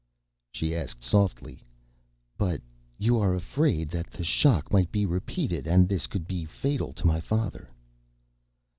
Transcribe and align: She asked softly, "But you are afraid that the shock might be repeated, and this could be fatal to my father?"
She 0.51 0.73
asked 0.75 1.03
softly, 1.03 1.63
"But 2.35 2.59
you 2.97 3.19
are 3.19 3.35
afraid 3.35 3.89
that 3.89 4.09
the 4.09 4.23
shock 4.23 4.71
might 4.73 4.91
be 4.91 5.05
repeated, 5.05 5.67
and 5.67 5.87
this 5.87 6.07
could 6.07 6.27
be 6.27 6.43
fatal 6.43 6.91
to 6.93 7.05
my 7.05 7.19
father?" 7.19 7.69